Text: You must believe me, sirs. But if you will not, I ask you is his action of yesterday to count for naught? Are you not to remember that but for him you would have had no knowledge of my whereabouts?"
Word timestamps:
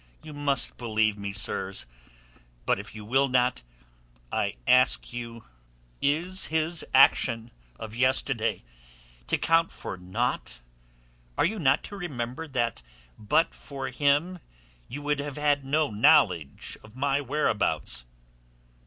You 0.23 0.33
must 0.33 0.77
believe 0.77 1.15
me, 1.15 1.31
sirs. 1.31 1.85
But 2.65 2.79
if 2.79 2.95
you 2.95 3.05
will 3.05 3.27
not, 3.27 3.61
I 4.31 4.55
ask 4.65 5.13
you 5.13 5.45
is 6.01 6.47
his 6.47 6.83
action 6.91 7.51
of 7.77 7.93
yesterday 7.93 8.63
to 9.27 9.37
count 9.37 9.69
for 9.71 9.97
naught? 9.97 10.61
Are 11.37 11.45
you 11.45 11.59
not 11.59 11.83
to 11.83 11.95
remember 11.97 12.47
that 12.47 12.81
but 13.19 13.53
for 13.53 13.89
him 13.89 14.39
you 14.87 15.03
would 15.03 15.19
have 15.19 15.37
had 15.37 15.63
no 15.63 15.91
knowledge 15.91 16.79
of 16.83 16.95
my 16.95 17.21
whereabouts?" 17.21 18.03